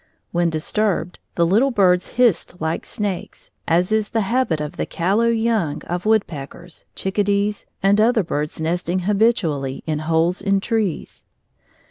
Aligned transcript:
When 0.31 0.49
disturbed 0.49 1.19
the 1.35 1.45
little 1.45 1.69
birds 1.69 2.07
hissed 2.17 2.59
like 2.59 2.87
snakes, 2.87 3.51
as 3.67 3.91
is 3.91 4.09
the 4.09 4.21
habit 4.21 4.59
of 4.59 4.75
the 4.77 4.87
callow 4.87 5.27
young 5.27 5.83
of 5.83 6.07
woodpeckers, 6.07 6.85
chickadees, 6.95 7.67
and 7.83 8.01
other 8.01 8.23
birds 8.23 8.59
nesting 8.59 9.01
habitually 9.01 9.83
in 9.85 9.99
holes 9.99 10.41
in 10.41 10.59
trees. 10.59 11.25